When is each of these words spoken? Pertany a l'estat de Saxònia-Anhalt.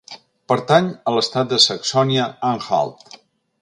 Pertany 0.51 0.87
a 1.11 1.13
l'estat 1.17 1.53
de 1.53 1.61
Saxònia-Anhalt. 1.69 3.19